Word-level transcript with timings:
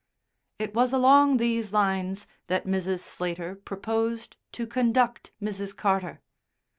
It 0.57 0.73
was 0.73 0.93
along 0.93 1.37
these 1.37 1.71
lines 1.71 2.25
that 2.47 2.65
Mrs. 2.65 3.01
Slater 3.01 3.53
proposed 3.53 4.35
to 4.53 4.65
conduct 4.65 5.29
Mrs. 5.39 5.75
Carter. 5.77 6.21